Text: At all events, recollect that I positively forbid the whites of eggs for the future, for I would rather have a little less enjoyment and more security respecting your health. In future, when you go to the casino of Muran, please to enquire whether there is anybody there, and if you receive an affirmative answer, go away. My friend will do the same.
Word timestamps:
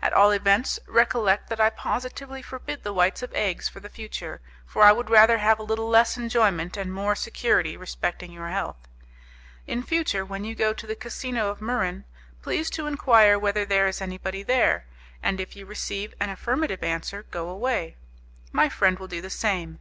At 0.00 0.14
all 0.14 0.30
events, 0.30 0.80
recollect 0.86 1.50
that 1.50 1.60
I 1.60 1.68
positively 1.68 2.40
forbid 2.40 2.84
the 2.84 2.92
whites 2.94 3.22
of 3.22 3.34
eggs 3.34 3.68
for 3.68 3.80
the 3.80 3.90
future, 3.90 4.40
for 4.64 4.82
I 4.82 4.92
would 4.92 5.10
rather 5.10 5.36
have 5.36 5.58
a 5.58 5.62
little 5.62 5.90
less 5.90 6.16
enjoyment 6.16 6.78
and 6.78 6.90
more 6.90 7.14
security 7.14 7.76
respecting 7.76 8.32
your 8.32 8.48
health. 8.48 8.88
In 9.66 9.82
future, 9.82 10.24
when 10.24 10.44
you 10.46 10.54
go 10.54 10.72
to 10.72 10.86
the 10.86 10.96
casino 10.96 11.50
of 11.50 11.60
Muran, 11.60 12.04
please 12.40 12.70
to 12.70 12.86
enquire 12.86 13.38
whether 13.38 13.66
there 13.66 13.86
is 13.86 14.00
anybody 14.00 14.42
there, 14.42 14.86
and 15.22 15.38
if 15.38 15.54
you 15.54 15.66
receive 15.66 16.14
an 16.18 16.30
affirmative 16.30 16.82
answer, 16.82 17.24
go 17.24 17.50
away. 17.50 17.94
My 18.52 18.70
friend 18.70 18.98
will 18.98 19.06
do 19.08 19.20
the 19.20 19.28
same. 19.28 19.80